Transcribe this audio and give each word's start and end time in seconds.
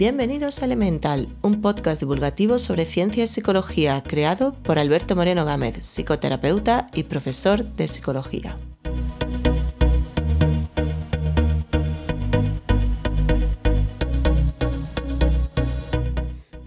Bienvenidos 0.00 0.62
a 0.62 0.64
Elemental, 0.64 1.28
un 1.42 1.60
podcast 1.60 2.00
divulgativo 2.00 2.58
sobre 2.58 2.86
ciencia 2.86 3.24
y 3.24 3.26
psicología 3.26 4.02
creado 4.02 4.54
por 4.54 4.78
Alberto 4.78 5.14
Moreno 5.14 5.44
Gámez, 5.44 5.84
psicoterapeuta 5.84 6.86
y 6.94 7.02
profesor 7.02 7.64
de 7.64 7.86
psicología. 7.86 8.56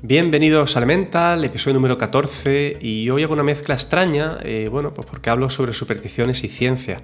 Bienvenidos 0.04 0.76
a 0.76 0.80
Elemental, 0.80 1.44
episodio 1.44 1.74
número 1.74 1.98
14, 1.98 2.78
y 2.82 3.10
hoy 3.10 3.24
hago 3.24 3.34
una 3.34 3.42
mezcla 3.42 3.74
extraña, 3.74 4.38
eh, 4.44 4.68
bueno, 4.70 4.94
pues 4.94 5.08
porque 5.08 5.32
hablo 5.32 5.50
sobre 5.50 5.74
supersticiones 5.74 6.44
y 6.44 6.50
ciencia. 6.50 7.02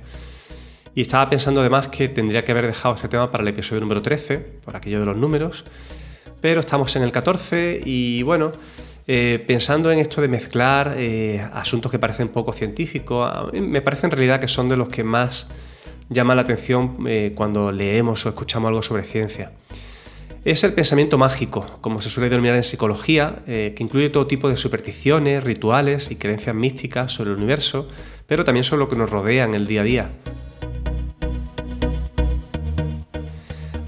Y 0.93 1.01
estaba 1.01 1.27
pensando 1.27 1.61
además 1.61 1.87
que 1.87 2.07
tendría 2.07 2.43
que 2.43 2.51
haber 2.51 2.67
dejado 2.67 2.93
este 2.93 3.07
tema 3.07 3.31
para 3.31 3.41
el 3.41 3.47
episodio 3.47 3.81
número 3.81 4.03
13, 4.03 4.37
por 4.37 4.75
aquello 4.75 4.99
de 4.99 5.07
los 5.07 5.17
números, 5.17 5.65
pero 6.41 6.59
estamos 6.59 6.95
en 6.95 7.03
el 7.03 7.11
14 7.11 7.81
y 7.85 8.23
bueno, 8.23 8.51
eh, 9.07 9.43
pensando 9.47 9.91
en 9.91 9.97
esto 9.97 10.21
de 10.21 10.27
mezclar 10.27 10.93
eh, 10.95 11.43
asuntos 11.53 11.91
que 11.91 11.97
parecen 11.97 12.29
poco 12.29 12.53
científicos, 12.53 13.51
me 13.53 13.81
parece 13.81 14.05
en 14.05 14.11
realidad 14.11 14.39
que 14.39 14.47
son 14.47 14.69
de 14.69 14.77
los 14.77 14.89
que 14.89 15.03
más 15.03 15.47
llaman 16.09 16.37
la 16.37 16.43
atención 16.43 16.97
eh, 17.07 17.33
cuando 17.35 17.71
leemos 17.71 18.25
o 18.25 18.29
escuchamos 18.29 18.69
algo 18.69 18.83
sobre 18.83 19.03
ciencia. 19.03 19.51
Es 20.45 20.63
el 20.63 20.73
pensamiento 20.73 21.17
mágico, 21.17 21.79
como 21.81 22.01
se 22.01 22.09
suele 22.09 22.29
denominar 22.29 22.55
en 22.55 22.63
psicología, 22.63 23.39
que 23.45 23.75
incluye 23.79 24.09
todo 24.09 24.25
tipo 24.25 24.47
de 24.47 24.55
supersticiones, 24.55 25.43
rituales 25.43 26.11
y 26.11 26.15
creencias 26.15 26.55
místicas 26.55 27.11
sobre 27.11 27.31
el 27.31 27.37
universo, 27.37 27.89
pero 28.25 28.45
también 28.45 28.63
sobre 28.63 28.79
lo 28.79 28.89
que 28.89 28.95
nos 28.95 29.09
rodea 29.09 29.43
en 29.43 29.53
el 29.53 29.67
día 29.67 29.81
a 29.81 29.83
día. 29.83 30.09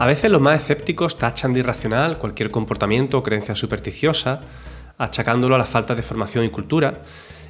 A 0.02 0.08
veces 0.08 0.32
los 0.32 0.42
más 0.42 0.60
escépticos 0.60 1.20
tachan 1.20 1.54
de 1.54 1.60
irracional 1.60 2.18
cualquier 2.18 2.50
comportamiento 2.50 3.20
o 3.20 3.22
creencia 3.22 3.54
supersticiosa, 3.54 4.42
achacándolo 4.98 5.54
a 5.54 5.60
la 5.60 5.68
falta 5.68 5.94
de 5.94 6.02
formación 6.02 6.44
y 6.44 6.50
cultura, 6.50 7.04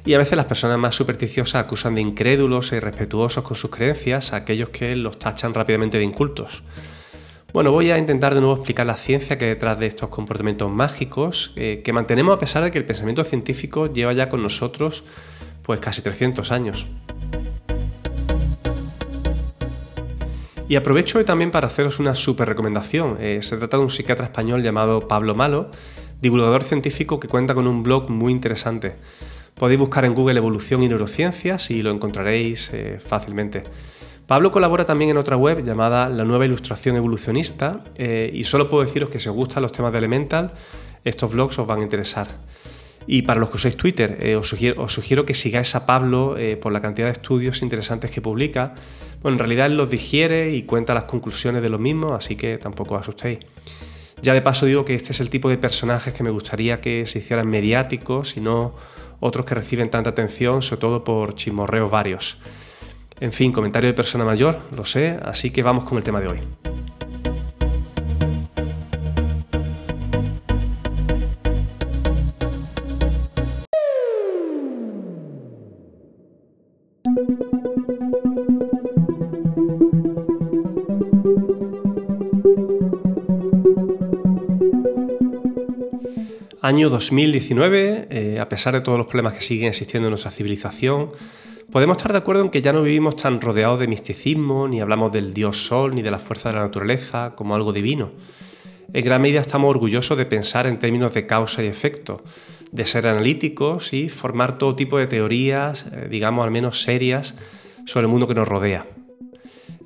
y 0.04 0.12
a 0.12 0.18
veces 0.18 0.36
las 0.36 0.44
personas 0.44 0.78
más 0.78 0.94
supersticiosas 0.94 1.64
acusan 1.64 1.94
de 1.94 2.02
incrédulos 2.02 2.70
e 2.70 2.76
irrespetuosos 2.76 3.42
con 3.42 3.56
sus 3.56 3.70
creencias 3.70 4.34
a 4.34 4.36
aquellos 4.36 4.68
que 4.68 4.94
los 4.96 5.18
tachan 5.18 5.54
rápidamente 5.54 5.96
de 5.96 6.04
incultos. 6.04 6.62
Bueno, 7.54 7.72
voy 7.72 7.90
a 7.90 7.96
intentar 7.96 8.34
de 8.34 8.42
nuevo 8.42 8.56
explicar 8.56 8.84
la 8.84 8.98
ciencia 8.98 9.38
que 9.38 9.46
hay 9.46 9.52
detrás 9.52 9.78
de 9.78 9.86
estos 9.86 10.10
comportamientos 10.10 10.70
mágicos, 10.70 11.54
eh, 11.56 11.80
que 11.82 11.94
mantenemos 11.94 12.34
a 12.34 12.38
pesar 12.38 12.62
de 12.64 12.70
que 12.70 12.76
el 12.76 12.84
pensamiento 12.84 13.24
científico 13.24 13.90
lleva 13.90 14.12
ya 14.12 14.28
con 14.28 14.42
nosotros 14.42 15.04
pues 15.62 15.80
casi 15.80 16.02
300 16.02 16.52
años. 16.52 16.86
Y 20.72 20.76
aprovecho 20.76 21.18
hoy 21.18 21.24
también 21.24 21.50
para 21.50 21.66
haceros 21.66 21.98
una 21.98 22.14
super 22.14 22.48
recomendación. 22.48 23.18
Eh, 23.20 23.40
se 23.42 23.58
trata 23.58 23.76
de 23.76 23.82
un 23.82 23.90
psiquiatra 23.90 24.24
español 24.24 24.62
llamado 24.62 25.06
Pablo 25.06 25.34
Malo, 25.34 25.70
divulgador 26.22 26.62
científico 26.62 27.20
que 27.20 27.28
cuenta 27.28 27.54
con 27.54 27.66
un 27.66 27.82
blog 27.82 28.08
muy 28.08 28.32
interesante. 28.32 28.94
Podéis 29.54 29.78
buscar 29.78 30.06
en 30.06 30.14
Google 30.14 30.38
Evolución 30.38 30.82
y 30.82 30.88
Neurociencias 30.88 31.70
y 31.70 31.82
lo 31.82 31.90
encontraréis 31.90 32.72
eh, 32.72 32.98
fácilmente. 32.98 33.64
Pablo 34.26 34.50
colabora 34.50 34.86
también 34.86 35.10
en 35.10 35.18
otra 35.18 35.36
web 35.36 35.62
llamada 35.62 36.08
La 36.08 36.24
Nueva 36.24 36.46
Ilustración 36.46 36.96
Evolucionista 36.96 37.82
eh, 37.96 38.30
y 38.32 38.44
solo 38.44 38.70
puedo 38.70 38.82
deciros 38.82 39.10
que 39.10 39.18
si 39.18 39.28
os 39.28 39.34
gustan 39.34 39.64
los 39.64 39.72
temas 39.72 39.92
de 39.92 39.98
Elemental, 39.98 40.54
estos 41.04 41.30
blogs 41.32 41.58
os 41.58 41.66
van 41.66 41.80
a 41.80 41.82
interesar. 41.82 42.28
Y 43.06 43.22
para 43.22 43.40
los 43.40 43.50
que 43.50 43.56
usáis 43.56 43.76
Twitter, 43.76 44.18
eh, 44.20 44.36
os, 44.36 44.48
sugiero, 44.48 45.24
que 45.24 45.34
sigáis 45.34 45.74
a 45.74 45.86
Pablo 45.86 46.36
eh, 46.38 46.56
por 46.56 46.72
la 46.72 46.80
cantidad 46.80 47.06
de 47.06 47.12
estudios 47.12 47.62
interesantes 47.62 48.10
que 48.10 48.20
publica. 48.20 48.74
Bueno, 49.22 49.36
en 49.36 49.38
realidad 49.40 49.66
él 49.66 49.76
los 49.76 49.90
digiere 49.90 50.54
y 50.54 50.62
cuenta 50.62 50.94
las 50.94 51.04
conclusiones 51.04 51.62
de 51.62 51.68
los 51.68 51.80
mismos, 51.80 52.12
así 52.12 52.36
que 52.36 52.58
tampoco 52.58 52.94
os 52.94 53.02
asustéis. 53.02 53.40
Ya 54.22 54.34
de 54.34 54.42
paso 54.42 54.66
digo 54.66 54.84
que 54.84 54.94
este 54.94 55.12
es 55.12 55.20
el 55.20 55.30
tipo 55.30 55.48
de 55.48 55.58
personajes 55.58 56.14
que 56.14 56.22
me 56.22 56.30
gustaría 56.30 56.80
que 56.80 57.06
se 57.06 57.18
hicieran 57.18 57.48
mediáticos 57.48 58.36
y 58.36 58.40
no 58.40 58.74
otros 59.18 59.46
que 59.46 59.54
reciben 59.54 59.90
tanta 59.90 60.10
atención, 60.10 60.62
sobre 60.62 60.80
todo 60.80 61.04
por 61.04 61.34
chismorreos 61.34 61.90
varios. 61.90 62.38
En 63.20 63.32
fin, 63.32 63.52
comentario 63.52 63.88
de 63.88 63.94
persona 63.94 64.24
mayor, 64.24 64.58
lo 64.76 64.84
sé, 64.84 65.18
así 65.22 65.50
que 65.50 65.62
vamos 65.62 65.84
con 65.84 65.98
el 65.98 66.04
tema 66.04 66.20
de 66.20 66.28
hoy. 66.28 66.81
Año 86.64 86.90
2019, 86.90 88.06
eh, 88.08 88.38
a 88.38 88.48
pesar 88.48 88.72
de 88.72 88.82
todos 88.82 88.96
los 88.96 89.08
problemas 89.08 89.34
que 89.34 89.40
siguen 89.40 89.66
existiendo 89.66 90.06
en 90.06 90.12
nuestra 90.12 90.30
civilización, 90.30 91.10
podemos 91.72 91.96
estar 91.96 92.12
de 92.12 92.18
acuerdo 92.18 92.44
en 92.44 92.50
que 92.50 92.62
ya 92.62 92.72
no 92.72 92.84
vivimos 92.84 93.16
tan 93.16 93.40
rodeados 93.40 93.80
de 93.80 93.88
misticismo, 93.88 94.68
ni 94.68 94.80
hablamos 94.80 95.12
del 95.12 95.34
dios 95.34 95.66
sol, 95.66 95.92
ni 95.92 96.02
de 96.02 96.12
la 96.12 96.20
fuerza 96.20 96.50
de 96.50 96.54
la 96.54 96.62
naturaleza 96.62 97.32
como 97.34 97.56
algo 97.56 97.72
divino. 97.72 98.12
En 98.92 99.04
gran 99.04 99.20
medida 99.20 99.40
estamos 99.40 99.70
orgullosos 99.70 100.16
de 100.16 100.24
pensar 100.24 100.68
en 100.68 100.78
términos 100.78 101.12
de 101.14 101.26
causa 101.26 101.64
y 101.64 101.66
efecto, 101.66 102.22
de 102.70 102.86
ser 102.86 103.08
analíticos 103.08 103.92
y 103.92 104.08
formar 104.08 104.56
todo 104.56 104.76
tipo 104.76 104.98
de 104.98 105.08
teorías, 105.08 105.86
eh, 105.90 106.06
digamos 106.08 106.44
al 106.44 106.52
menos 106.52 106.80
serias, 106.80 107.34
sobre 107.86 108.06
el 108.06 108.12
mundo 108.12 108.28
que 108.28 108.34
nos 108.34 108.46
rodea. 108.46 108.86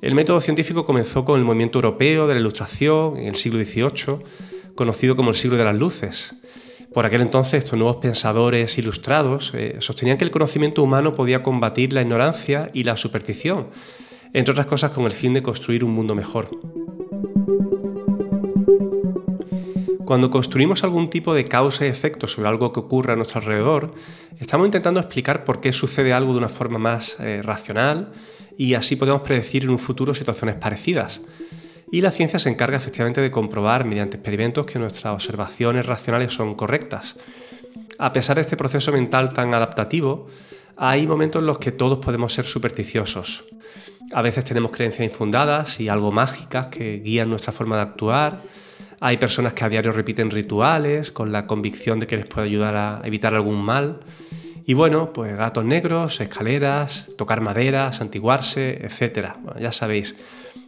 El 0.03 0.13
método 0.13 0.39
científico 0.39 0.85
comenzó 0.85 1.25
con 1.25 1.39
el 1.39 1.45
movimiento 1.45 1.79
europeo 1.79 2.27
de 2.27 2.35
la 2.35 2.39
Ilustración 2.39 3.17
en 3.17 3.25
el 3.25 3.35
siglo 3.35 3.63
XVIII, 3.65 4.19
conocido 4.75 5.15
como 5.15 5.31
el 5.31 5.35
siglo 5.35 5.57
de 5.57 5.63
las 5.63 5.75
luces, 5.75 6.35
por 6.97 7.05
aquel 7.05 7.21
entonces, 7.21 7.63
estos 7.63 7.77
nuevos 7.77 7.97
pensadores 7.97 8.75
ilustrados 8.79 9.51
eh, 9.53 9.75
sostenían 9.81 10.17
que 10.17 10.23
el 10.23 10.31
conocimiento 10.31 10.81
humano 10.81 11.13
podía 11.13 11.43
combatir 11.43 11.93
la 11.93 12.01
ignorancia 12.01 12.69
y 12.73 12.85
la 12.85 12.97
superstición, 12.97 13.67
entre 14.33 14.53
otras 14.53 14.65
cosas 14.65 14.89
con 14.89 15.05
el 15.05 15.11
fin 15.11 15.31
de 15.35 15.43
construir 15.43 15.83
un 15.83 15.91
mundo 15.91 16.15
mejor. 16.15 16.49
Cuando 20.05 20.31
construimos 20.31 20.83
algún 20.83 21.11
tipo 21.11 21.35
de 21.35 21.43
causa 21.43 21.85
y 21.85 21.89
efecto 21.89 22.25
sobre 22.25 22.49
algo 22.49 22.73
que 22.73 22.79
ocurre 22.79 23.13
a 23.13 23.15
nuestro 23.15 23.41
alrededor, 23.41 23.91
estamos 24.39 24.65
intentando 24.65 24.99
explicar 24.99 25.45
por 25.45 25.61
qué 25.61 25.73
sucede 25.73 26.13
algo 26.13 26.31
de 26.31 26.39
una 26.39 26.49
forma 26.49 26.79
más 26.79 27.19
eh, 27.19 27.43
racional 27.43 28.11
y 28.57 28.73
así 28.73 28.95
podemos 28.95 29.21
predecir 29.21 29.65
en 29.65 29.69
un 29.69 29.77
futuro 29.77 30.15
situaciones 30.15 30.55
parecidas. 30.55 31.21
Y 31.91 32.01
la 32.01 32.11
ciencia 32.11 32.39
se 32.39 32.49
encarga 32.49 32.77
efectivamente 32.77 33.21
de 33.21 33.31
comprobar 33.31 33.85
mediante 33.85 34.17
experimentos 34.17 34.65
que 34.65 34.79
nuestras 34.79 35.13
observaciones 35.13 35.85
racionales 35.85 36.33
son 36.33 36.55
correctas. 36.55 37.15
A 37.97 38.11
pesar 38.11 38.35
de 38.35 38.41
este 38.41 38.57
proceso 38.57 38.91
mental 38.91 39.33
tan 39.33 39.53
adaptativo, 39.53 40.27
hay 40.75 41.07
momentos 41.07 41.39
en 41.39 41.47
los 41.47 41.59
que 41.59 41.71
todos 41.71 41.99
podemos 41.99 42.33
ser 42.33 42.45
supersticiosos. 42.45 43.45
A 44.13 44.21
veces 44.21 44.43
tenemos 44.43 44.71
creencias 44.71 45.05
infundadas 45.05 45.79
y 45.79 45.89
algo 45.89 46.11
mágicas 46.11 46.67
que 46.67 46.99
guían 46.99 47.29
nuestra 47.29 47.51
forma 47.51 47.77
de 47.77 47.81
actuar. 47.83 48.41
Hay 48.99 49.17
personas 49.17 49.53
que 49.53 49.63
a 49.63 49.69
diario 49.69 49.91
repiten 49.91 50.29
rituales 50.29 51.11
con 51.11 51.31
la 51.31 51.47
convicción 51.47 51.99
de 51.99 52.07
que 52.07 52.17
les 52.17 52.27
puede 52.27 52.47
ayudar 52.47 52.75
a 52.75 53.01
evitar 53.05 53.33
algún 53.33 53.61
mal. 53.61 54.01
Y 54.65 54.73
bueno, 54.73 55.13
pues 55.13 55.35
gatos 55.37 55.65
negros, 55.65 56.19
escaleras, 56.19 57.09
tocar 57.17 57.41
madera, 57.41 57.93
santiguarse, 57.93 58.81
etc. 58.83 59.29
ya 59.59 59.71
sabéis, 59.71 60.15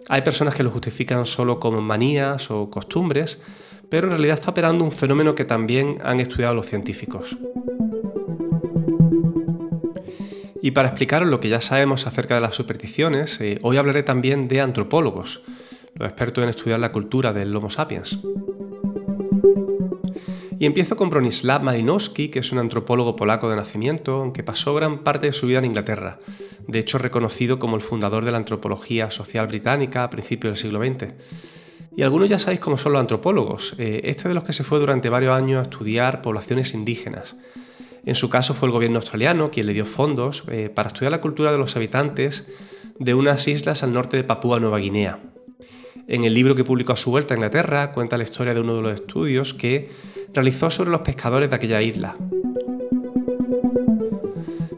hay 0.09 0.23
personas 0.23 0.55
que 0.55 0.63
lo 0.63 0.71
justifican 0.71 1.27
solo 1.27 1.59
como 1.59 1.81
manías 1.81 2.49
o 2.49 2.69
costumbres, 2.71 3.39
pero 3.89 4.07
en 4.07 4.11
realidad 4.11 4.39
está 4.39 4.51
operando 4.51 4.83
un 4.83 4.91
fenómeno 4.91 5.35
que 5.35 5.45
también 5.45 5.99
han 6.03 6.19
estudiado 6.19 6.55
los 6.55 6.65
científicos. 6.65 7.37
Y 10.61 10.71
para 10.71 10.89
explicaros 10.89 11.29
lo 11.29 11.39
que 11.39 11.49
ya 11.49 11.61
sabemos 11.61 12.07
acerca 12.07 12.33
de 12.35 12.41
las 12.41 12.55
supersticiones, 12.55 13.39
eh, 13.39 13.59
hoy 13.61 13.77
hablaré 13.77 14.01
también 14.01 14.47
de 14.47 14.61
antropólogos, 14.61 15.43
los 15.93 16.07
expertos 16.07 16.43
en 16.43 16.49
estudiar 16.49 16.79
la 16.79 16.91
cultura 16.91 17.31
del 17.31 17.55
Homo 17.55 17.69
sapiens. 17.69 18.19
Y 20.59 20.65
empiezo 20.65 20.97
con 20.97 21.09
Bronislaw 21.09 21.63
Malinowski, 21.63 22.27
que 22.27 22.39
es 22.39 22.51
un 22.51 22.59
antropólogo 22.59 23.15
polaco 23.15 23.49
de 23.49 23.55
nacimiento, 23.55 24.15
aunque 24.17 24.43
pasó 24.43 24.75
gran 24.75 24.99
parte 25.05 25.27
de 25.27 25.31
su 25.31 25.47
vida 25.47 25.59
en 25.59 25.65
Inglaterra, 25.65 26.19
de 26.67 26.79
hecho 26.79 26.97
reconocido 26.97 27.59
como 27.59 27.77
el 27.77 27.81
fundador 27.81 28.25
de 28.25 28.31
la 28.31 28.39
antropología 28.39 29.09
social 29.09 29.47
británica 29.47 30.03
a 30.03 30.09
principios 30.09 30.51
del 30.51 30.61
siglo 30.61 30.83
XX. 30.83 31.13
Y 31.95 32.03
algunos 32.03 32.27
ya 32.27 32.39
sabéis 32.39 32.59
cómo 32.59 32.77
son 32.77 32.91
los 32.91 32.99
antropólogos, 32.99 33.75
eh, 33.77 34.01
este 34.03 34.27
de 34.27 34.35
los 34.35 34.43
que 34.43 34.51
se 34.51 34.65
fue 34.65 34.79
durante 34.79 35.07
varios 35.07 35.33
años 35.33 35.59
a 35.59 35.69
estudiar 35.69 36.21
poblaciones 36.21 36.73
indígenas. 36.73 37.37
En 38.05 38.15
su 38.15 38.29
caso 38.29 38.53
fue 38.53 38.67
el 38.67 38.73
gobierno 38.73 38.97
australiano 38.99 39.51
quien 39.51 39.65
le 39.65 39.73
dio 39.73 39.85
fondos 39.85 40.43
eh, 40.49 40.69
para 40.69 40.89
estudiar 40.89 41.13
la 41.13 41.21
cultura 41.21 41.53
de 41.53 41.57
los 41.57 41.77
habitantes 41.77 42.45
de 42.99 43.13
unas 43.13 43.47
islas 43.47 43.81
al 43.83 43.93
norte 43.93 44.17
de 44.17 44.25
Papúa 44.25 44.59
Nueva 44.59 44.79
Guinea. 44.79 45.19
En 46.09 46.23
el 46.23 46.33
libro 46.33 46.55
que 46.55 46.63
publicó 46.63 46.93
a 46.93 46.95
su 46.95 47.11
vuelta 47.11 47.35
a 47.35 47.37
Inglaterra 47.37 47.91
cuenta 47.91 48.17
la 48.17 48.23
historia 48.23 48.55
de 48.55 48.59
uno 48.59 48.75
de 48.77 48.81
los 48.81 48.95
estudios 48.95 49.53
que 49.53 49.91
realizó 50.33 50.71
sobre 50.71 50.89
los 50.89 51.01
pescadores 51.01 51.51
de 51.51 51.55
aquella 51.55 51.83
isla. 51.83 52.17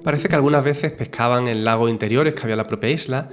Parece 0.04 0.28
que 0.28 0.36
algunas 0.36 0.62
veces 0.66 0.92
pescaban 0.92 1.48
en 1.48 1.64
lagos 1.64 1.90
interiores 1.90 2.36
que 2.36 2.42
había 2.42 2.56
en 2.56 2.58
la 2.58 2.66
propia 2.66 2.90
isla 2.90 3.30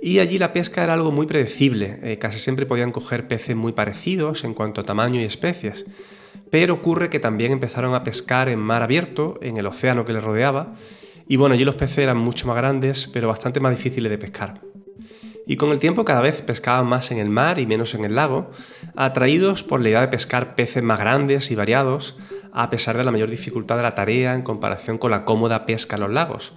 y 0.00 0.20
allí 0.20 0.38
la 0.38 0.54
pesca 0.54 0.82
era 0.82 0.94
algo 0.94 1.10
muy 1.10 1.26
predecible, 1.26 1.98
eh, 2.02 2.16
casi 2.16 2.38
siempre 2.38 2.64
podían 2.64 2.90
coger 2.90 3.28
peces 3.28 3.54
muy 3.54 3.72
parecidos 3.72 4.44
en 4.44 4.54
cuanto 4.54 4.80
a 4.80 4.84
tamaño 4.84 5.20
y 5.20 5.24
especies, 5.24 5.84
pero 6.50 6.72
ocurre 6.72 7.10
que 7.10 7.20
también 7.20 7.52
empezaron 7.52 7.94
a 7.94 8.02
pescar 8.02 8.48
en 8.48 8.60
mar 8.60 8.82
abierto, 8.82 9.38
en 9.42 9.58
el 9.58 9.66
océano 9.66 10.06
que 10.06 10.14
les 10.14 10.24
rodeaba, 10.24 10.72
y 11.28 11.36
bueno, 11.36 11.54
allí 11.54 11.66
los 11.66 11.74
peces 11.74 11.98
eran 11.98 12.16
mucho 12.16 12.46
más 12.46 12.56
grandes, 12.56 13.10
pero 13.12 13.28
bastante 13.28 13.60
más 13.60 13.76
difíciles 13.76 14.10
de 14.10 14.16
pescar. 14.16 14.71
Y 15.46 15.56
con 15.56 15.70
el 15.70 15.78
tiempo 15.78 16.04
cada 16.04 16.20
vez 16.20 16.42
pescaban 16.42 16.86
más 16.86 17.10
en 17.10 17.18
el 17.18 17.30
mar 17.30 17.58
y 17.58 17.66
menos 17.66 17.94
en 17.94 18.04
el 18.04 18.14
lago, 18.14 18.50
atraídos 18.94 19.62
por 19.62 19.80
la 19.80 19.88
idea 19.88 20.00
de 20.00 20.08
pescar 20.08 20.54
peces 20.54 20.82
más 20.82 21.00
grandes 21.00 21.50
y 21.50 21.54
variados, 21.54 22.16
a 22.52 22.70
pesar 22.70 22.96
de 22.96 23.04
la 23.04 23.10
mayor 23.10 23.30
dificultad 23.30 23.76
de 23.76 23.82
la 23.82 23.94
tarea 23.94 24.34
en 24.34 24.42
comparación 24.42 24.98
con 24.98 25.10
la 25.10 25.24
cómoda 25.24 25.66
pesca 25.66 25.96
en 25.96 26.02
los 26.02 26.10
lagos. 26.10 26.52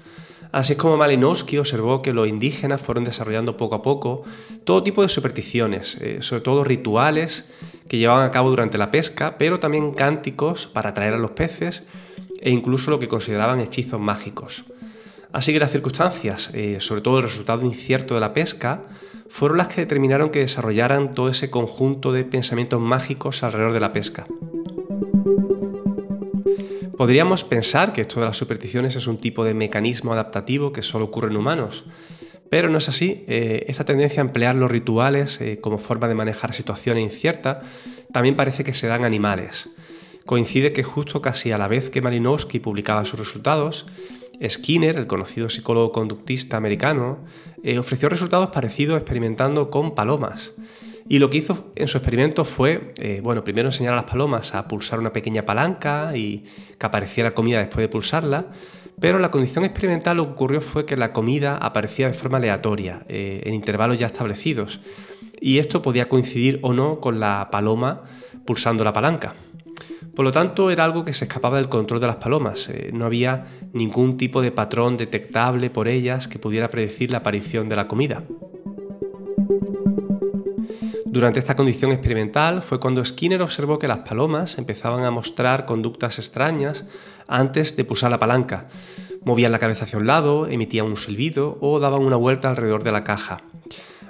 Así 0.51 0.73
es 0.73 0.79
como 0.79 0.95
Malinowski 0.95 1.57
observó 1.57 2.01
que 2.01 2.13
los 2.13 2.29
indígenas 2.29 2.81
fueron 2.81 3.03
desarrollando 3.03 3.57
poco 3.57 3.75
a 3.75 3.81
poco 3.81 4.23
todo 4.63 4.83
tipo 4.83 5.01
de 5.01 5.09
supersticiones, 5.09 5.97
eh, 5.99 6.19
sobre 6.21 6.43
todo 6.43 6.63
rituales 6.63 7.51
que 7.89 7.97
llevaban 7.97 8.25
a 8.25 8.31
cabo 8.31 8.49
durante 8.49 8.77
la 8.77 8.89
pesca, 8.89 9.37
pero 9.37 9.59
también 9.59 9.93
cánticos 9.93 10.65
para 10.65 10.91
atraer 10.91 11.13
a 11.13 11.17
los 11.17 11.31
peces 11.31 11.83
e 12.39 12.51
incluso 12.51 12.89
lo 12.89 12.99
que 12.99 13.07
consideraban 13.07 13.59
hechizos 13.59 13.99
mágicos. 13.99 14.63
Así 15.35 15.51
que 15.51 15.59
las 15.59 15.71
circunstancias, 15.71 16.49
eh, 16.53 16.77
sobre 16.79 17.01
todo 17.01 17.17
el 17.17 17.23
resultado 17.23 17.65
incierto 17.65 18.13
de 18.13 18.21
la 18.21 18.31
pesca, 18.31 18.83
fueron 19.27 19.57
las 19.57 19.67
que 19.67 19.81
determinaron 19.81 20.29
que 20.29 20.39
desarrollaran 20.39 21.13
todo 21.13 21.27
ese 21.27 21.49
conjunto 21.51 22.13
de 22.13 22.23
pensamientos 22.23 22.79
mágicos 22.79 23.43
alrededor 23.43 23.73
de 23.73 23.79
la 23.81 23.91
pesca. 23.91 24.27
Podríamos 26.97 27.43
pensar 27.43 27.91
que 27.91 27.99
esto 27.99 28.21
de 28.21 28.27
las 28.27 28.37
supersticiones 28.37 28.95
es 28.95 29.07
un 29.07 29.17
tipo 29.17 29.43
de 29.43 29.53
mecanismo 29.53 30.13
adaptativo 30.13 30.71
que 30.71 30.81
solo 30.81 31.03
ocurre 31.03 31.31
en 31.31 31.35
humanos, 31.35 31.83
pero 32.49 32.69
no 32.69 32.77
es 32.77 32.87
así. 32.87 33.25
Eh, 33.27 33.65
esta 33.67 33.83
tendencia 33.83 34.23
a 34.23 34.27
emplear 34.27 34.55
los 34.55 34.71
rituales 34.71 35.41
eh, 35.41 35.59
como 35.59 35.79
forma 35.79 36.07
de 36.07 36.15
manejar 36.15 36.53
situaciones 36.53 37.03
inciertas 37.03 37.57
también 38.13 38.37
parece 38.37 38.63
que 38.63 38.73
se 38.73 38.87
dan 38.87 39.03
animales. 39.03 39.69
Coincide 40.25 40.71
que 40.71 40.81
justo 40.81 41.21
casi 41.21 41.51
a 41.51 41.57
la 41.57 41.67
vez 41.67 41.89
que 41.89 42.01
Malinowski 42.01 42.59
publicaba 42.59 43.05
sus 43.05 43.19
resultados, 43.19 43.85
Skinner, 44.47 44.97
el 44.97 45.07
conocido 45.07 45.49
psicólogo 45.49 45.91
conductista 45.91 46.57
americano, 46.57 47.19
eh, 47.63 47.77
ofreció 47.79 48.09
resultados 48.09 48.49
parecidos 48.49 48.97
experimentando 48.97 49.69
con 49.69 49.95
palomas. 49.95 50.53
Y 51.07 51.19
lo 51.19 51.29
que 51.29 51.37
hizo 51.37 51.71
en 51.75 51.87
su 51.87 51.97
experimento 51.97 52.45
fue, 52.45 52.93
eh, 52.97 53.19
bueno, 53.23 53.43
primero 53.43 53.69
enseñar 53.69 53.93
a 53.93 53.97
las 53.97 54.05
palomas 54.05 54.55
a 54.55 54.67
pulsar 54.67 54.99
una 54.99 55.13
pequeña 55.13 55.45
palanca 55.45 56.17
y 56.17 56.45
que 56.79 56.85
apareciera 56.85 57.35
comida 57.35 57.59
después 57.59 57.83
de 57.83 57.89
pulsarla, 57.89 58.47
pero 58.99 59.19
la 59.19 59.29
condición 59.29 59.65
experimental 59.65 60.17
lo 60.17 60.25
que 60.25 60.31
ocurrió 60.31 60.61
fue 60.61 60.85
que 60.85 60.97
la 60.97 61.13
comida 61.13 61.57
aparecía 61.57 62.07
de 62.07 62.13
forma 62.13 62.37
aleatoria, 62.37 63.05
eh, 63.07 63.41
en 63.45 63.53
intervalos 63.53 63.99
ya 63.99 64.07
establecidos, 64.07 64.79
y 65.39 65.59
esto 65.59 65.81
podía 65.81 66.09
coincidir 66.09 66.59
o 66.63 66.73
no 66.73 66.99
con 66.99 67.19
la 67.19 67.49
paloma 67.51 68.03
pulsando 68.45 68.83
la 68.83 68.93
palanca. 68.93 69.35
Por 70.15 70.23
lo 70.23 70.31
tanto, 70.31 70.71
era 70.71 70.85
algo 70.85 71.03
que 71.03 71.13
se 71.13 71.25
escapaba 71.25 71.57
del 71.57 71.67
control 71.67 71.99
de 71.99 72.07
las 72.07 72.15
palomas. 72.15 72.69
Eh, 72.69 72.91
no 72.93 73.05
había 73.05 73.45
ningún 73.73 74.15
tipo 74.15 74.41
de 74.41 74.51
patrón 74.51 74.95
detectable 74.95 75.69
por 75.69 75.87
ellas 75.87 76.27
que 76.27 76.39
pudiera 76.39 76.69
predecir 76.69 77.11
la 77.11 77.17
aparición 77.17 77.67
de 77.67 77.75
la 77.75 77.87
comida. 77.87 78.23
Durante 81.05 81.39
esta 81.39 81.55
condición 81.55 81.91
experimental 81.91 82.61
fue 82.61 82.79
cuando 82.79 83.03
Skinner 83.03 83.41
observó 83.41 83.79
que 83.79 83.87
las 83.87 83.99
palomas 83.99 84.57
empezaban 84.57 85.05
a 85.05 85.11
mostrar 85.11 85.65
conductas 85.65 86.19
extrañas 86.19 86.85
antes 87.27 87.75
de 87.75 87.85
pulsar 87.85 88.11
la 88.11 88.19
palanca. 88.19 88.67
Movían 89.23 89.51
la 89.51 89.59
cabeza 89.59 89.85
hacia 89.85 89.97
un 89.97 90.07
lado, 90.07 90.47
emitían 90.47 90.85
un 90.85 90.97
silbido 90.97 91.57
o 91.61 91.79
daban 91.79 92.03
una 92.03 92.17
vuelta 92.17 92.49
alrededor 92.49 92.83
de 92.83 92.91
la 92.91 93.03
caja. 93.03 93.43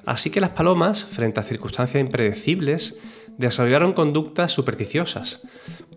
Así 0.05 0.29
que 0.29 0.41
las 0.41 0.51
palomas, 0.51 1.03
frente 1.03 1.39
a 1.39 1.43
circunstancias 1.43 2.01
impredecibles, 2.01 2.97
desarrollaron 3.37 3.93
conductas 3.93 4.51
supersticiosas. 4.51 5.41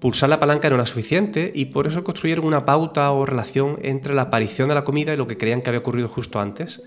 Pulsar 0.00 0.28
la 0.28 0.38
palanca 0.38 0.68
no 0.68 0.76
era 0.76 0.86
suficiente 0.86 1.50
y 1.54 1.66
por 1.66 1.88
eso 1.88 2.04
construyeron 2.04 2.44
una 2.44 2.64
pauta 2.64 3.10
o 3.10 3.26
relación 3.26 3.78
entre 3.82 4.14
la 4.14 4.22
aparición 4.22 4.68
de 4.68 4.76
la 4.76 4.84
comida 4.84 5.12
y 5.12 5.16
lo 5.16 5.26
que 5.26 5.36
creían 5.36 5.60
que 5.60 5.70
había 5.70 5.80
ocurrido 5.80 6.08
justo 6.08 6.38
antes. 6.38 6.82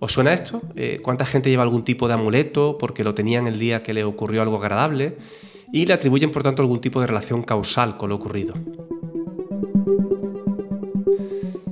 ¿Os 0.00 0.12
suena 0.12 0.32
esto? 0.32 0.60
Eh, 0.74 0.98
¿Cuánta 1.02 1.26
gente 1.26 1.50
lleva 1.50 1.62
algún 1.62 1.84
tipo 1.84 2.08
de 2.08 2.14
amuleto 2.14 2.76
porque 2.78 3.04
lo 3.04 3.14
tenían 3.14 3.46
el 3.46 3.58
día 3.58 3.82
que 3.82 3.92
le 3.92 4.02
ocurrió 4.02 4.42
algo 4.42 4.56
agradable? 4.56 5.16
Y 5.72 5.86
le 5.86 5.92
atribuyen, 5.92 6.32
por 6.32 6.42
tanto, 6.42 6.62
algún 6.62 6.80
tipo 6.80 7.00
de 7.00 7.06
relación 7.06 7.42
causal 7.42 7.96
con 7.96 8.08
lo 8.08 8.16
ocurrido. 8.16 8.54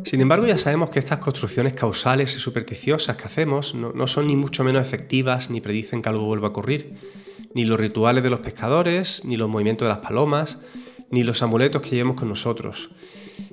Sin 0.04 0.20
embargo, 0.20 0.46
ya 0.46 0.58
sabemos 0.58 0.90
que 0.90 1.00
estas 1.00 1.19
construcciones 1.19 1.72
causales 1.72 2.36
y 2.36 2.38
supersticiosas 2.38 3.16
que 3.16 3.25
hacemos 3.25 3.75
no, 3.75 3.92
no, 3.92 4.06
son 4.06 4.28
ni 4.28 4.36
mucho 4.36 4.62
menos 4.62 4.86
efectivas 4.86 5.50
ni 5.50 5.60
predicen 5.60 6.02
que 6.02 6.08
algo 6.08 6.25
vuelva 6.25 6.48
a 6.48 6.50
ocurrir. 6.50 6.94
Ni 7.58 7.64
los 7.64 7.81
rituales 7.81 8.22
de 8.22 8.31
los 8.31 8.38
pescadores, 8.38 9.25
ni 9.25 9.37
los 9.37 9.49
movimientos 9.49 9.88
de 9.88 9.93
las 9.93 9.99
palomas, 9.99 10.60
ni 11.10 11.25
los 11.25 11.43
amuletos 11.43 11.82
que 11.82 11.90
llevemos 11.90 12.14
con 12.14 12.28
nosotros. 12.28 12.90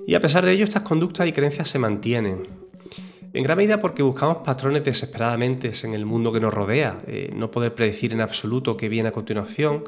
Y 0.06 0.13
a 0.13 0.19
pesar 0.19 0.46
de 0.46 0.52
ello, 0.52 0.63
estas 0.63 0.84
conductas 0.84 1.28
y 1.28 1.31
creencias 1.31 1.69
se 1.69 1.80
mantienen, 1.80 2.48
en 3.34 3.42
gran 3.42 3.57
medida 3.57 3.80
porque 3.81 4.04
buscamos 4.04 4.38
patrones 4.46 4.84
desesperadamente 4.84 5.72
en 5.86 5.96
el 5.96 6.06
mundo 6.06 6.31
que 6.31 6.40
nos 6.40 6.54
rodea. 6.54 7.00
Eh, 7.07 7.31
no 7.34 7.50
poder 7.50 7.74
predecir 7.74 8.13
en 8.13 8.22
absoluto 8.22 8.78
qué 8.78 8.90
viene 8.90 9.10
a 9.10 9.12
continuación 9.12 9.84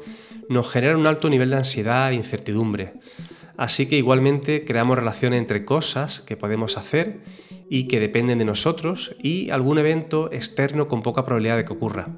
nos 0.48 0.68
genera 0.68 0.96
un 0.96 1.06
alto 1.06 1.30
nivel 1.30 1.50
de 1.50 1.58
ansiedad 1.58 2.10
e 2.10 2.14
incertidumbre. 2.14 2.94
Así 3.56 3.88
que 3.88 3.98
igualmente 3.98 4.64
creamos 4.64 4.98
relaciones 4.98 5.38
entre 5.38 5.64
cosas 5.64 6.20
que 6.20 6.36
podemos 6.36 6.76
hacer 6.76 7.20
y 7.70 7.86
que 7.86 8.00
dependen 8.00 8.38
de 8.38 8.44
nosotros 8.44 9.14
y 9.22 9.50
algún 9.50 9.78
evento 9.78 10.28
externo 10.32 10.88
con 10.88 11.02
poca 11.02 11.24
probabilidad 11.24 11.56
de 11.58 11.64
que 11.64 11.72
ocurra. 11.72 12.08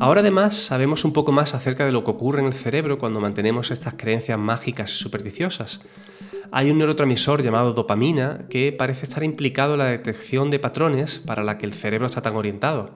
Ahora 0.00 0.20
además 0.20 0.56
sabemos 0.56 1.04
un 1.04 1.12
poco 1.12 1.32
más 1.32 1.54
acerca 1.54 1.84
de 1.84 1.92
lo 1.92 2.04
que 2.04 2.10
ocurre 2.10 2.40
en 2.40 2.46
el 2.46 2.52
cerebro 2.52 2.98
cuando 2.98 3.20
mantenemos 3.20 3.70
estas 3.70 3.94
creencias 3.94 4.38
mágicas 4.38 4.92
y 4.92 4.96
supersticiosas 4.96 5.80
hay 6.50 6.70
un 6.70 6.78
neurotransmisor 6.78 7.42
llamado 7.42 7.72
dopamina 7.72 8.46
que 8.48 8.72
parece 8.72 9.04
estar 9.04 9.22
implicado 9.22 9.74
en 9.74 9.80
la 9.80 9.86
detección 9.86 10.50
de 10.50 10.58
patrones 10.58 11.18
para 11.18 11.44
la 11.44 11.58
que 11.58 11.66
el 11.66 11.72
cerebro 11.72 12.06
está 12.06 12.22
tan 12.22 12.36
orientado. 12.36 12.90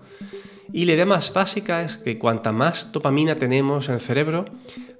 Y 0.72 0.86
la 0.86 0.94
idea 0.94 1.06
más 1.06 1.32
básica 1.34 1.82
es 1.82 1.98
que 1.98 2.18
cuanta 2.18 2.52
más 2.52 2.92
dopamina 2.92 3.36
tenemos 3.36 3.88
en 3.88 3.94
el 3.94 4.00
cerebro, 4.00 4.46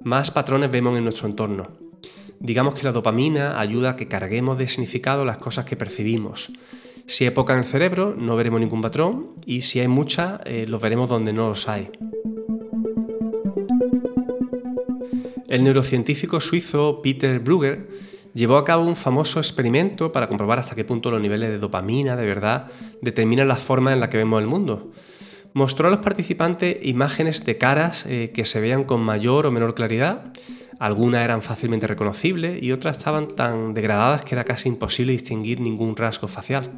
más 0.03 0.31
patrones 0.31 0.71
vemos 0.71 0.97
en 0.99 1.05
nuestro 1.05 1.29
entorno. 1.29 1.69
Digamos 2.41 2.75
que 2.75 2.83
la 2.83 2.93
dopamina 2.93 3.59
ayuda 3.59 3.91
a 3.91 3.97
que 3.97 4.09
carguemos 4.09 4.59
de 4.59 4.69
significado 4.69 5.25
las 5.25 5.39
cosas 5.39 5.65
que 5.65 5.77
percibimos. 5.77 6.53
Si 7.07 7.25
hay 7.25 7.31
poca 7.31 7.53
en 7.53 7.61
el 7.61 7.65
cerebro, 7.65 8.15
no 8.17 8.37
veremos 8.37 8.61
ningún 8.61 8.81
patrón 8.81 9.31
y 9.45 9.63
si 9.63 9.81
hay 9.81 9.89
mucha, 9.89 10.41
eh, 10.45 10.67
los 10.69 10.81
veremos 10.81 11.11
donde 11.11 11.33
no 11.33 11.49
los 11.49 11.69
hay. 11.69 11.91
El 15.49 15.65
neurocientífico 15.65 16.41
suizo 16.41 17.03
Peter 17.03 17.39
Brugger 17.39 17.87
llevó 18.33 18.57
a 18.57 18.65
cabo 18.65 18.85
un 18.85 18.97
famoso 18.97 19.39
experimento 19.39 20.11
para 20.11 20.29
comprobar 20.29 20.59
hasta 20.59 20.75
qué 20.75 20.85
punto 20.85 21.11
los 21.11 21.21
niveles 21.21 21.51
de 21.51 21.59
dopamina 21.59 22.17
de 22.17 22.27
verdad 22.27 22.69
determinan 23.03 23.49
la 23.49 23.57
forma 23.57 23.93
en 23.93 24.01
la 24.01 24.09
que 24.09 24.17
vemos 24.17 24.41
el 24.41 24.49
mundo. 24.49 24.93
Mostró 25.55 25.89
a 25.89 25.91
los 25.91 26.01
participantes 26.01 26.79
imágenes 26.83 27.45
de 27.45 27.59
caras 27.59 28.07
eh, 28.07 28.31
que 28.33 28.47
se 28.47 28.61
veían 28.61 28.85
con 28.85 29.03
mayor 29.03 29.45
o 29.45 29.51
menor 29.51 29.75
claridad. 29.75 30.33
Algunas 30.79 31.23
eran 31.23 31.43
fácilmente 31.43 31.87
reconocibles 31.87 32.63
y 32.63 32.73
otras 32.73 32.97
estaban 32.97 33.29
tan 33.29 33.75
degradadas 33.75 34.25
que 34.25 34.35
era 34.35 34.45
casi 34.45 34.71
imposible 34.71 35.13
distinguir 35.13 35.61
ningún 35.61 35.95
rasgo 35.95 36.29
facial. 36.29 36.71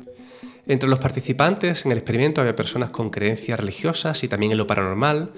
Entre 0.66 0.88
los 0.88 0.98
participantes 0.98 1.84
en 1.84 1.92
el 1.92 1.98
experimento 1.98 2.40
había 2.40 2.56
personas 2.56 2.90
con 2.90 3.10
creencias 3.10 3.60
religiosas 3.60 4.24
y 4.24 4.28
también 4.28 4.52
en 4.52 4.58
lo 4.58 4.66
paranormal, 4.66 5.32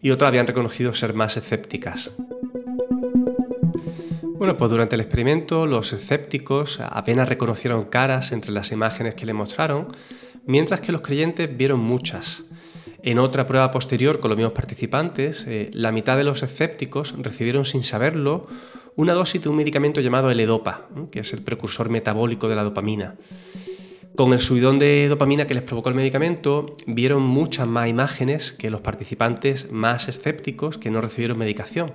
y 0.00 0.10
otras 0.10 0.28
habían 0.28 0.46
reconocido 0.46 0.94
ser 0.94 1.14
más 1.14 1.36
escépticas. 1.36 2.12
Bueno, 4.24 4.56
pues 4.56 4.70
durante 4.70 4.96
el 4.96 5.02
experimento 5.02 5.66
los 5.66 5.92
escépticos 5.92 6.80
apenas 6.80 7.28
reconocieron 7.28 7.84
caras 7.84 8.32
entre 8.32 8.50
las 8.50 8.72
imágenes 8.72 9.14
que 9.14 9.26
le 9.26 9.34
mostraron, 9.34 9.88
mientras 10.46 10.80
que 10.80 10.90
los 10.90 11.02
creyentes 11.02 11.54
vieron 11.54 11.78
muchas. 11.78 12.44
En 13.04 13.18
otra 13.18 13.46
prueba 13.46 13.70
posterior 13.70 14.20
con 14.20 14.30
los 14.30 14.36
mismos 14.36 14.54
participantes, 14.54 15.44
eh, 15.46 15.70
la 15.72 15.92
mitad 15.92 16.16
de 16.16 16.24
los 16.24 16.42
escépticos 16.42 17.14
recibieron 17.18 17.64
sin 17.64 17.82
saberlo 17.82 18.46
una 18.96 19.12
dosis 19.12 19.42
de 19.42 19.48
un 19.48 19.56
medicamento 19.56 20.00
llamado 20.00 20.30
L-Dopa, 20.30 20.88
que 21.10 21.20
es 21.20 21.32
el 21.32 21.42
precursor 21.42 21.88
metabólico 21.88 22.48
de 22.48 22.56
la 22.56 22.64
dopamina. 22.64 23.16
Con 24.16 24.34
el 24.34 24.40
subidón 24.40 24.78
de 24.78 25.08
dopamina 25.08 25.46
que 25.46 25.54
les 25.54 25.62
provocó 25.62 25.88
el 25.88 25.94
medicamento, 25.94 26.76
vieron 26.86 27.22
muchas 27.22 27.66
más 27.66 27.88
imágenes 27.88 28.52
que 28.52 28.68
los 28.68 28.82
participantes 28.82 29.72
más 29.72 30.06
escépticos 30.06 30.76
que 30.76 30.90
no 30.90 31.00
recibieron 31.00 31.38
medicación. 31.38 31.94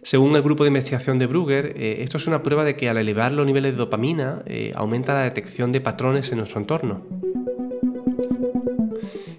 Según 0.00 0.34
el 0.34 0.42
grupo 0.42 0.64
de 0.64 0.68
investigación 0.68 1.18
de 1.18 1.26
Brugger, 1.26 1.74
eh, 1.76 1.98
esto 2.00 2.16
es 2.16 2.26
una 2.26 2.42
prueba 2.42 2.64
de 2.64 2.74
que 2.74 2.88
al 2.88 2.96
elevar 2.96 3.32
los 3.32 3.44
niveles 3.44 3.72
de 3.72 3.78
dopamina 3.78 4.42
eh, 4.46 4.72
aumenta 4.74 5.12
la 5.12 5.22
detección 5.22 5.72
de 5.72 5.82
patrones 5.82 6.32
en 6.32 6.38
nuestro 6.38 6.60
entorno. 6.60 7.04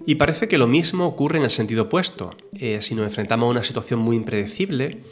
Y 0.06 0.14
parece 0.14 0.46
que 0.46 0.56
lo 0.56 0.68
mismo 0.68 1.04
ocurre 1.06 1.38
en 1.38 1.44
el 1.44 1.50
sentido 1.50 1.84
opuesto. 1.84 2.30
Eh, 2.52 2.80
si 2.80 2.94
nos 2.94 3.06
enfrentamos 3.06 3.48
a 3.48 3.50
una 3.50 3.64
situación 3.64 3.98
muy 4.00 4.14
impredecible, 4.14 5.02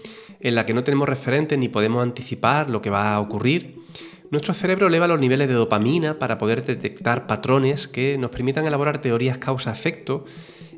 en 0.41 0.55
la 0.55 0.65
que 0.67 0.75
no 0.75 0.85
tenemos 0.85 1.09
referentes 1.09 1.59
ni 1.59 1.69
podemos 1.69 2.03
anticipar 2.03 2.71
lo 2.71 2.81
que 2.81 2.91
va 2.91 3.15
a 3.15 3.21
ocurrir, 3.21 3.81
Nuestro 4.31 4.55
cerebro 4.55 4.89
eleva 4.89 5.07
los 5.07 5.21
niveles 5.21 5.49
de 5.49 5.55
dopamina 5.55 6.19
para 6.19 6.37
poder 6.39 6.65
detectar 6.65 7.27
patrones 7.27 7.87
que 7.87 8.19
nos 8.19 8.31
permitan 8.31 8.67
elaborar 8.67 9.01
teorías 9.01 9.39
causa-efecto 9.39 10.25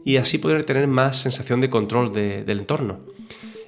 y 0.04 0.16
así 0.16 0.38
poder 0.38 0.64
tener 0.64 0.86
más 0.86 1.16
sensación 1.18 1.60
de 1.60 1.70
control 1.70 2.12
del 2.12 2.58
entorno. 2.58 3.00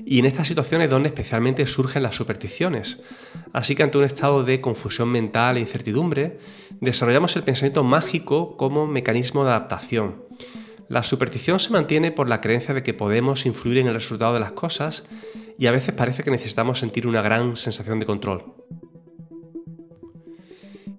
Y 0.05 0.19
en 0.19 0.27
estas 0.27 0.49
situaciones 0.49 0.87
es 0.87 0.91
donde 0.91 1.09
especialmente 1.09 1.67
surgen 1.67 2.03
las 2.03 2.15
supersticiones. 2.15 3.03
Así 3.53 3.75
que 3.75 3.83
ante 3.83 3.99
un 3.99 4.05
estado 4.05 4.45
de 4.45 4.61
confusión 4.61 5.11
mental 5.11 5.57
e 5.57 5.61
incertidumbre, 5.61 6.39
desarrollamos 6.81 7.37
el 7.37 7.43
pensamiento 7.43 7.85
mágico 7.85 8.57
como 8.57 8.87
mecanismo 8.87 9.45
de 9.45 9.51
adaptación. 9.51 10.25
La 10.89 11.03
superstición 11.03 11.61
se 11.61 11.71
mantiene 11.71 12.11
por 12.11 12.29
la 12.29 12.41
creencia 12.41 12.75
de 12.75 12.83
que 12.83 12.95
podemos 12.95 13.47
influir 13.47 13.79
en 13.79 13.87
el 13.87 13.95
resultado 13.95 14.35
de 14.35 14.41
las 14.41 14.53
cosas 14.53 15.05
y 15.59 15.67
a 15.67 15.71
veces 15.71 15.95
parece 15.95 16.23
que 16.23 16.31
necesitamos 16.31 16.81
sentir 16.81 17.07
una 17.07 17.23
gran 17.23 17.55
sensación 17.57 17.99
de 17.99 18.07
control. 18.07 18.60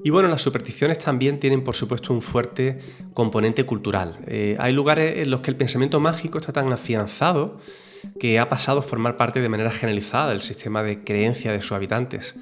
Y 0.03 0.09
bueno, 0.09 0.27
las 0.27 0.41
supersticiones 0.41 0.97
también 0.97 1.37
tienen 1.37 1.63
por 1.63 1.75
supuesto 1.75 2.13
un 2.13 2.21
fuerte 2.21 2.79
componente 3.13 3.65
cultural. 3.65 4.17
Eh, 4.27 4.55
hay 4.59 4.73
lugares 4.73 5.19
en 5.19 5.29
los 5.29 5.41
que 5.41 5.51
el 5.51 5.57
pensamiento 5.57 5.99
mágico 5.99 6.39
está 6.39 6.51
tan 6.51 6.71
afianzado 6.73 7.59
que 8.19 8.39
ha 8.39 8.49
pasado 8.49 8.79
a 8.79 8.83
formar 8.83 9.15
parte 9.15 9.41
de 9.41 9.49
manera 9.49 9.69
generalizada 9.69 10.29
del 10.29 10.41
sistema 10.41 10.81
de 10.81 11.03
creencia 11.03 11.51
de 11.51 11.61
sus 11.61 11.73
habitantes. 11.73 12.35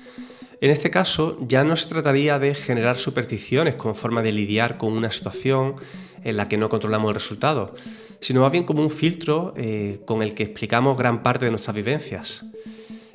En 0.61 0.71
este 0.71 0.89
caso, 0.89 1.37
ya 1.47 1.63
no 1.63 1.75
se 1.75 1.87
trataría 1.87 2.39
de 2.39 2.53
generar 2.53 2.97
supersticiones 2.97 3.75
como 3.75 3.93
forma 3.93 4.21
de 4.21 4.31
lidiar 4.31 4.77
con 4.77 4.93
una 4.93 5.11
situación 5.11 5.75
en 6.23 6.37
la 6.37 6.47
que 6.47 6.57
no 6.57 6.69
controlamos 6.69 7.09
el 7.09 7.15
resultado, 7.15 7.75
sino 8.19 8.41
más 8.41 8.51
bien 8.51 8.65
como 8.65 8.83
un 8.83 8.89
filtro 8.89 9.53
eh, 9.55 10.01
con 10.05 10.21
el 10.21 10.33
que 10.33 10.43
explicamos 10.43 10.97
gran 10.97 11.23
parte 11.23 11.45
de 11.45 11.51
nuestras 11.51 11.75
vivencias. 11.75 12.45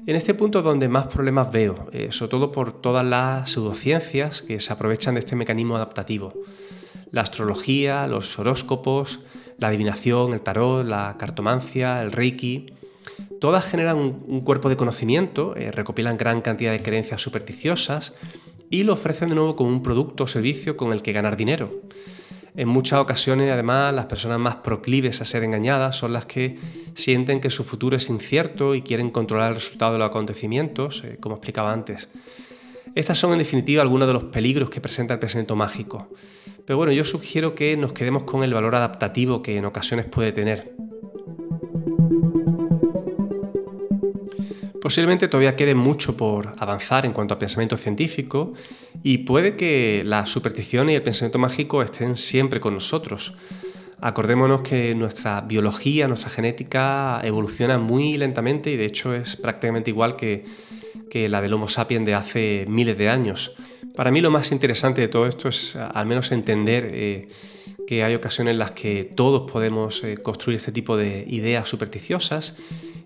En 0.06 0.16
este 0.16 0.34
punto 0.34 0.58
es 0.58 0.64
donde 0.64 0.88
más 0.88 1.06
problemas 1.06 1.50
veo, 1.50 1.88
eh, 1.92 2.08
sobre 2.10 2.30
todo 2.30 2.52
por 2.52 2.82
todas 2.82 3.06
las 3.06 3.50
pseudociencias 3.50 4.42
que 4.42 4.60
se 4.60 4.70
aprovechan 4.70 5.14
de 5.14 5.20
este 5.20 5.34
mecanismo 5.34 5.76
adaptativo. 5.76 6.34
La 7.10 7.22
astrología, 7.22 8.06
los 8.06 8.38
horóscopos, 8.38 9.20
la 9.58 9.68
adivinación, 9.68 10.34
el 10.34 10.42
tarot, 10.42 10.86
la 10.86 11.16
cartomancia, 11.18 12.02
el 12.02 12.12
reiki, 12.12 12.66
todas 13.40 13.64
generan 13.64 13.96
un, 13.96 14.40
cuerpo 14.42 14.68
de 14.68 14.76
conocimiento, 14.76 15.56
eh, 15.56 15.70
recopilan 15.70 16.18
gran 16.18 16.42
cantidad 16.42 16.72
de 16.72 16.82
creencias 16.82 17.22
supersticiosas 17.22 18.12
y 18.68 18.82
lo 18.82 18.92
ofrecen 18.92 19.30
de 19.30 19.36
nuevo 19.36 19.56
como 19.56 19.70
un 19.70 19.82
producto 19.82 20.24
o 20.24 20.26
servicio 20.26 20.76
con 20.76 20.92
el 20.92 21.00
que 21.00 21.12
ganar 21.12 21.38
dinero. 21.38 21.80
En 22.56 22.68
muchas 22.68 23.00
ocasiones, 23.00 23.50
además, 23.50 23.92
las 23.92 24.06
personas 24.06 24.38
más 24.38 24.56
proclives 24.56 25.20
a 25.20 25.24
ser 25.24 25.42
engañadas 25.42 25.96
son 25.96 26.12
las 26.12 26.24
que 26.24 26.56
sienten 26.94 27.40
que 27.40 27.50
su 27.50 27.64
futuro 27.64 27.96
es 27.96 28.08
incierto 28.08 28.76
y 28.76 28.82
quieren 28.82 29.10
controlar 29.10 29.48
el 29.48 29.54
resultado 29.56 29.94
de 29.94 29.98
los 29.98 30.08
acontecimientos, 30.08 31.02
eh, 31.02 31.16
como 31.18 31.34
explicaba 31.34 31.72
antes. 31.72 32.08
Estas 32.94 33.18
son, 33.18 33.32
en 33.32 33.38
definitiva, 33.38 33.82
algunos 33.82 34.06
de 34.06 34.14
los 34.14 34.24
peligros 34.24 34.70
que 34.70 34.80
presenta 34.80 35.14
el 35.14 35.20
pensamiento 35.20 35.56
mágico. 35.56 36.08
Pero 36.64 36.76
bueno, 36.76 36.92
yo 36.92 37.04
sugiero 37.04 37.56
que 37.56 37.76
nos 37.76 37.92
quedemos 37.92 38.22
con 38.22 38.44
el 38.44 38.54
valor 38.54 38.76
adaptativo 38.76 39.42
que 39.42 39.56
en 39.56 39.64
ocasiones 39.64 40.06
puede 40.06 40.30
tener. 40.30 40.72
Posiblemente 44.80 45.26
todavía 45.26 45.56
quede 45.56 45.74
mucho 45.74 46.16
por 46.16 46.54
avanzar 46.58 47.04
en 47.04 47.12
cuanto 47.12 47.34
a 47.34 47.38
pensamiento 47.38 47.76
científico 47.76 48.52
y 49.06 49.18
puede 49.18 49.54
que 49.54 50.02
la 50.02 50.24
superstición 50.24 50.88
y 50.88 50.94
el 50.94 51.02
pensamiento 51.02 51.38
mágico 51.38 51.82
estén 51.82 52.16
siempre 52.16 52.58
con 52.58 52.72
nosotros. 52.72 53.34
Acordémonos 54.00 54.62
que 54.62 54.94
nuestra 54.94 55.42
biología, 55.42 56.08
nuestra 56.08 56.30
genética 56.30 57.20
evoluciona 57.22 57.76
muy 57.76 58.16
lentamente 58.16 58.70
y 58.70 58.78
de 58.78 58.86
hecho 58.86 59.14
es 59.14 59.36
prácticamente 59.36 59.90
igual 59.90 60.16
que, 60.16 60.46
la 61.28 61.40
del 61.40 61.52
Homo 61.52 61.68
sapiens 61.68 62.06
de 62.06 62.14
hace 62.14 62.64
miles 62.66 62.98
de 62.98 63.08
años. 63.08 63.54
Para 63.94 64.10
mí 64.10 64.20
lo 64.20 64.32
más 64.32 64.50
interesante 64.50 65.02
de 65.02 65.08
todo 65.08 65.28
esto 65.28 65.48
es 65.48 65.76
al 65.76 66.06
menos 66.06 66.32
entender 66.32 66.88
eh, 66.90 67.28
que 67.86 68.02
hay 68.02 68.16
ocasiones 68.16 68.52
en 68.52 68.58
las 68.58 68.72
que 68.72 69.04
todos 69.04 69.48
podemos 69.48 70.02
eh, 70.02 70.16
construir 70.16 70.56
este 70.56 70.72
tipo 70.72 70.96
de 70.96 71.24
ideas 71.28 71.68
supersticiosas 71.68 72.56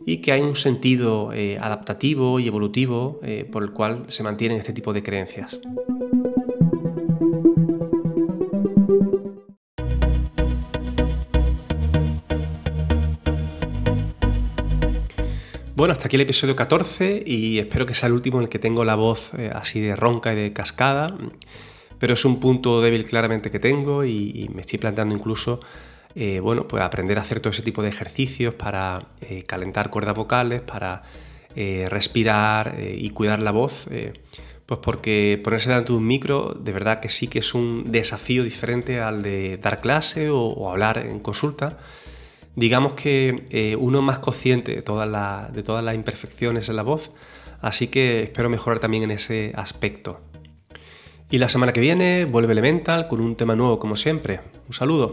y 0.08 0.22
que 0.22 0.32
hay 0.32 0.40
un 0.40 0.56
sentido 0.56 1.34
eh, 1.34 1.58
adaptativo 1.60 2.40
y 2.40 2.46
evolutivo 2.46 3.20
eh, 3.22 3.46
por 3.52 3.62
el 3.62 3.72
cual 3.72 4.06
se 4.08 4.22
mantienen 4.22 4.58
este 4.58 4.72
tipo 4.72 4.94
de 4.94 5.02
creencias. 5.02 5.60
Bueno, 15.74 15.92
hasta 15.92 16.06
aquí 16.06 16.16
el 16.16 16.22
episodio 16.22 16.56
14 16.56 17.22
y 17.26 17.58
espero 17.58 17.84
que 17.84 17.92
sea 17.92 18.06
el 18.06 18.14
último 18.14 18.38
en 18.38 18.44
el 18.44 18.48
que 18.48 18.58
tengo 18.58 18.86
la 18.86 18.94
voz 18.94 19.34
eh, 19.34 19.50
así 19.54 19.78
de 19.78 19.94
ronca 19.94 20.32
y 20.32 20.36
de 20.36 20.54
cascada, 20.54 21.18
pero 21.98 22.14
es 22.14 22.24
un 22.24 22.40
punto 22.40 22.80
débil 22.80 23.04
claramente 23.04 23.50
que 23.50 23.58
tengo 23.58 24.06
y 24.06 24.48
me 24.54 24.62
estoy 24.62 24.78
planteando 24.78 25.14
incluso 25.14 25.60
eh, 26.14 26.40
bueno, 26.40 26.66
pues 26.66 26.82
aprender 26.82 27.18
a 27.18 27.22
hacer 27.22 27.40
todo 27.40 27.50
ese 27.52 27.62
tipo 27.62 27.82
de 27.82 27.88
ejercicios 27.88 28.54
para 28.54 29.06
eh, 29.20 29.42
calentar 29.44 29.90
cuerdas 29.90 30.14
vocales, 30.14 30.62
para 30.62 31.02
eh, 31.54 31.86
respirar 31.88 32.76
y 32.80 33.10
cuidar 33.10 33.40
la 33.40 33.50
voz, 33.50 33.86
pues 34.66 34.80
porque 34.80 35.40
ponerse 35.42 35.70
delante 35.70 35.92
de 35.92 35.98
un 35.98 36.06
micro 36.06 36.54
de 36.58 36.72
verdad 36.72 37.00
que 37.00 37.08
sí 37.08 37.26
que 37.26 37.40
es 37.40 37.54
un 37.54 37.90
desafío 37.90 38.44
diferente 38.44 39.00
al 39.00 39.22
de 39.22 39.56
dar 39.56 39.80
clase 39.80 40.30
o, 40.30 40.70
hablar 40.70 40.98
en 40.98 41.20
consulta. 41.20 41.78
Digamos 42.54 42.92
que 42.92 43.76
uno 43.80 43.98
es 43.98 44.04
más 44.04 44.18
consciente 44.18 44.72
de 44.72 44.76
de 44.82 45.62
todas 45.62 45.84
las 45.84 45.94
imperfecciones 45.94 46.68
en 46.68 46.76
la 46.76 46.82
voz, 46.82 47.10
así 47.60 47.88
que 47.88 48.24
espero 48.24 48.50
mejorar 48.50 48.78
también 48.78 49.04
en 49.04 49.12
ese 49.12 49.52
aspecto. 49.56 50.20
Y 51.30 51.38
la 51.38 51.48
semana 51.48 51.72
que 51.72 51.80
viene 51.80 52.24
vuelve 52.24 52.52
Elemental 52.52 53.06
con 53.06 53.20
un 53.20 53.36
tema 53.36 53.54
nuevo 53.54 53.78
como 53.78 53.96
siempre. 53.96 54.40
Un 54.66 54.72
saludo. 54.72 55.12